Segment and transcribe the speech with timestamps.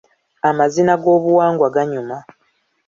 [0.49, 2.17] Amazina g'obuwangwa ganyuma.